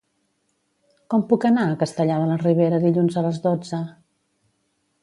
Com 1.13 1.25
puc 1.33 1.45
anar 1.49 1.65
a 1.73 1.77
Castellar 1.83 2.17
de 2.25 2.33
la 2.33 2.41
Ribera 2.47 2.81
dilluns 2.87 3.21
a 3.21 3.25
les 3.29 3.41
dotze? 3.49 3.85